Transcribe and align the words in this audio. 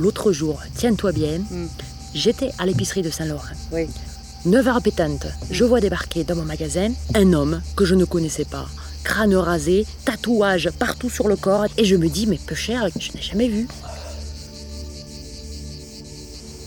L'autre 0.00 0.32
jour, 0.32 0.62
tiens-toi 0.76 1.12
bien, 1.12 1.38
Mm. 1.50 1.66
j'étais 2.14 2.50
à 2.58 2.64
l'épicerie 2.64 3.02
de 3.02 3.10
Saint-Laurent. 3.10 3.54
Oui. 3.70 3.86
9 4.46 4.66
heures 4.68 4.80
pétantes, 4.80 5.26
je 5.50 5.62
vois 5.64 5.80
débarquer 5.80 6.24
dans 6.24 6.36
mon 6.36 6.44
magasin 6.46 6.88
un 7.14 7.34
homme 7.34 7.60
que 7.76 7.84
je 7.84 7.94
ne 7.94 8.06
connaissais 8.06 8.46
pas. 8.46 8.66
Crâne 9.04 9.34
rasé, 9.36 9.84
tatouage 10.06 10.70
partout 10.78 11.10
sur 11.10 11.28
le 11.28 11.36
corps, 11.36 11.66
et 11.76 11.84
je 11.84 11.96
me 11.96 12.08
dis, 12.08 12.26
mais 12.26 12.38
peu 12.46 12.54
cher, 12.54 12.88
je 12.98 13.12
n'ai 13.12 13.20
jamais 13.20 13.48
vu. 13.48 13.68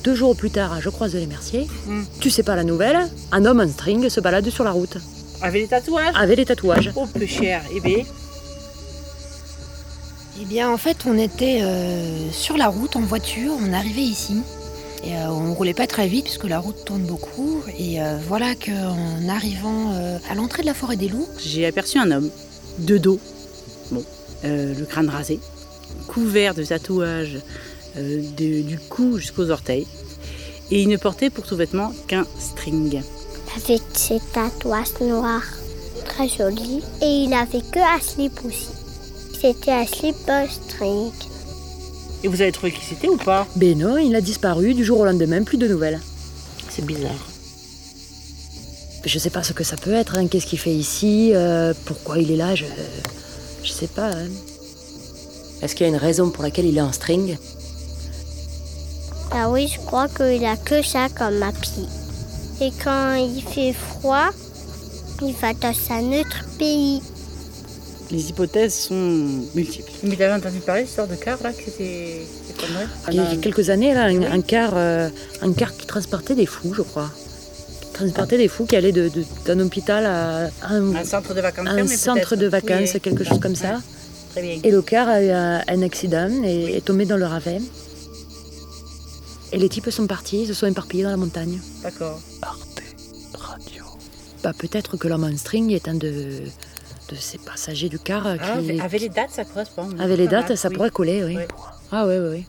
Deux 0.04 0.14
jours 0.14 0.36
plus 0.36 0.52
tard, 0.52 0.80
je 0.80 0.90
croise 0.90 1.16
les 1.16 1.26
Merciers. 1.26 1.68
Mm. 1.88 2.04
Tu 2.20 2.30
sais 2.30 2.44
pas 2.44 2.56
la 2.56 2.64
nouvelle? 2.64 3.00
Un 3.32 3.46
homme 3.46 3.62
en 3.62 3.68
string 3.68 4.10
se 4.10 4.20
balade 4.20 4.48
sur 4.52 4.64
la 4.64 4.72
route, 4.72 4.98
Avec 5.42 5.64
les 5.64 5.68
tatouages? 5.68 6.14
Avec 6.16 6.38
des 6.38 6.46
tatouages. 6.46 6.92
Oh, 6.96 7.08
peu 7.08 7.26
cher. 7.26 7.64
Eh 7.76 7.80
bien, 7.80 8.04
Eh 10.42 10.46
bien, 10.46 10.72
en 10.72 10.78
fait, 10.78 10.98
on 11.06 11.18
était 11.18 11.60
euh, 11.62 12.32
sur 12.32 12.58
la 12.58 12.68
route 12.68 12.96
en 12.96 13.02
voiture, 13.02 13.54
on 13.62 13.72
arrivait 13.72 14.02
ici. 14.02 14.42
Et 15.04 15.16
euh, 15.16 15.30
on 15.30 15.54
roulait 15.54 15.74
pas 15.74 15.86
très 15.88 16.08
vite 16.08 16.26
puisque 16.26 16.46
la 16.46 16.60
route 16.60 16.86
tourne 16.86 17.04
beaucoup. 17.04 17.62
Et 17.78 18.02
euh, 18.02 18.18
voilà 18.28 18.56
qu'en 18.56 19.28
arrivant 19.30 19.92
euh, 19.94 20.18
à 20.30 20.36
l'entrée 20.36 20.64
de 20.64 20.68
la 20.68 20.74
forêt 20.74 20.96
des 20.96 21.08
loups, 21.10 21.28
j'ai 21.44 21.66
aperçu 21.66 21.98
un 22.00 22.10
homme, 22.12 22.30
de 22.80 22.98
dos, 22.98 23.20
bon, 23.92 24.04
euh, 24.46 24.74
le 24.78 24.86
crâne 24.86 25.10
rasé, 25.10 25.40
couvert 26.08 26.56
de 26.56 26.64
tatouages 26.64 27.38
euh, 27.98 28.22
de- 28.38 28.62
du 28.64 28.80
cou 28.80 29.18
jusqu'aux 29.20 29.52
orteils. 29.52 29.86
Et 30.72 30.82
il 30.82 30.88
ne 30.88 30.98
portait 30.98 31.30
pour 31.30 31.46
tout 31.46 31.56
vêtement 31.56 31.92
qu'un 32.08 32.26
string. 32.40 33.02
avec 33.56 33.82
ses 33.94 34.20
tatouages 34.34 35.00
noirs. 35.02 35.44
Très 36.06 36.28
joli. 36.28 36.82
Et 37.02 37.24
il 37.26 37.34
avait 37.34 37.62
que 37.62 37.80
un 37.80 38.00
slip 38.02 38.40
aussi. 38.46 38.70
C'était 39.44 39.72
euh, 39.72 40.46
string. 40.48 41.12
Et 42.24 42.30
vous 42.30 42.42
avez 42.42 42.54
trouvé 42.54 42.72
qui 42.72 42.86
c'était 42.86 43.10
ou 43.10 43.18
pas? 43.18 43.46
Ben 43.58 43.78
non, 43.78 43.98
il 43.98 44.16
a 44.16 44.22
disparu 44.22 44.74
du 44.74 44.86
jour 44.86 45.02
au 45.02 45.06
lendemain, 45.06 45.44
plus 45.44 45.58
de 45.58 45.68
nouvelles. 45.68 46.00
C'est 46.70 46.86
bizarre. 46.86 47.12
Je 49.04 49.20
sais 49.20 49.30
pas 49.30 49.44
ce 49.44 49.52
que 49.52 49.66
ça 49.66 49.76
peut 49.76 49.92
être, 49.92 50.18
hein, 50.18 50.28
qu'est-ce 50.28 50.46
qu'il 50.46 50.60
fait 50.60 50.74
ici, 50.74 51.32
euh, 51.34 51.74
pourquoi 51.84 52.20
il 52.20 52.32
est 52.32 52.38
là, 52.38 52.56
je, 52.56 52.64
je 53.64 53.70
sais 53.70 53.88
pas. 53.88 54.12
hein. 54.12 54.30
Est-ce 55.62 55.76
qu'il 55.76 55.86
y 55.86 55.90
a 55.90 55.92
une 55.92 56.00
raison 56.00 56.30
pour 56.30 56.42
laquelle 56.44 56.66
il 56.66 56.78
est 56.78 56.82
en 56.82 56.94
string? 56.94 57.38
Ah 59.32 59.50
oui, 59.50 59.68
je 59.68 59.78
crois 59.86 60.08
qu'il 60.08 60.46
a 60.46 60.56
que 60.56 60.82
ça 60.82 61.10
comme 61.10 61.44
appui. 61.44 61.86
Et 62.62 62.72
quand 62.82 63.16
il 63.16 63.42
fait 63.42 63.74
froid, 63.74 64.30
il 65.22 65.34
va 65.34 65.54
dans 65.54 65.76
un 65.90 66.22
autre 66.22 66.46
pays. 66.58 67.02
Les 68.14 68.30
hypothèses 68.30 68.76
sont 68.76 69.42
multiples. 69.56 69.92
Mais 70.04 70.16
t'avais 70.16 70.34
entendu 70.34 70.60
parler 70.60 70.84
de 70.84 70.86
l'histoire 70.86 71.08
de 71.08 71.16
car 71.16 71.42
là, 71.42 71.52
que 71.52 71.64
c'était 71.66 72.22
c'est 72.48 72.56
pas 72.56 72.68
vrai 72.72 72.86
Il 73.10 73.16
y 73.16 73.20
a 73.20 73.36
quelques 73.38 73.70
années, 73.72 73.94
là, 73.94 74.04
un, 74.06 74.16
Oui. 74.18 74.26
un 74.28 74.42
car, 74.42 74.74
euh, 74.76 75.10
un 75.42 75.52
car 75.52 75.76
qui 75.76 75.88
transportait 75.88 76.36
des 76.36 76.46
fous, 76.46 76.74
je 76.76 76.84
crois. 76.84 77.10
Qui 77.82 77.88
transportait 77.94 78.38
des 78.38 78.48
fous 78.48 78.66
qui 78.68 78.76
allaient 78.76 78.92
de- 78.92 79.10
de- 79.10 79.26
d'un 79.46 79.60
hôpital 79.62 80.06
à 80.06 80.50
un, 80.70 80.96
Un 80.96 81.04
centre 81.04 81.34
de 81.34 81.42
vacances. 81.42 81.68
un 81.68 81.84
mais 81.84 81.88
centre 81.98 82.30
peut-être. 82.30 82.36
de 82.42 82.48
vacances, 82.48 82.92
Oui, 82.94 83.00
quelque 83.02 83.24
chose 83.24 83.40
comme 83.40 83.56
ça. 83.56 83.74
Ouais, 83.74 83.82
Très 84.34 84.42
bien. 84.44 84.60
Et 84.64 84.70
le 84.72 84.82
car 84.84 85.08
a 85.10 85.24
eu 85.24 85.30
un, 85.32 85.64
un 85.68 85.82
accident 85.82 86.30
et 86.44 86.78
est 86.78 86.86
tombé 86.86 87.06
dans 87.06 87.18
le 87.18 87.26
ravin. 87.26 87.60
Et 89.52 89.58
les 89.58 89.70
types 89.70 89.90
sont 89.90 90.06
partis, 90.08 90.42
ils 90.44 90.48
se 90.48 90.54
sont 90.54 90.68
éparpillés 90.68 91.04
dans 91.04 91.10
la 91.12 91.18
montagne. 91.18 91.60
D'accord. 91.82 92.20
Bah, 94.44 94.52
peut-être 94.58 94.98
que 94.98 95.08
l'homme 95.08 95.24
en 95.24 95.38
string 95.38 95.72
est 95.72 95.88
un 95.88 95.94
de, 95.96 96.42
de 97.10 97.16
ces 97.16 97.38
passagers 97.38 97.90
du 97.90 98.00
car 98.00 98.26
euh, 98.28 98.36
Ah, 98.40 98.58
qui, 98.62 98.80
avec 98.80 99.02
les 99.02 99.10
dates, 99.10 99.32
ça 99.32 99.44
correspond. 99.46 99.90
avec 100.00 100.18
les 100.18 100.28
dates, 100.28 100.50
mal, 100.50 100.58
ça 100.58 100.70
oui. 100.70 100.76
pourrait 100.76 100.90
coller, 100.92 101.24
oui. 101.24 101.36
Ouais. 101.38 101.48
Ah 101.92 102.06
oui, 102.08 102.16
oui, 102.18 102.28
oui. 102.32 102.46